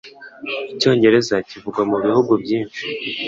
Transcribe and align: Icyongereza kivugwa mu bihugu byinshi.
Icyongereza 0.71 1.35
kivugwa 1.47 1.81
mu 1.89 1.97
bihugu 2.03 2.31
byinshi. 2.43 2.81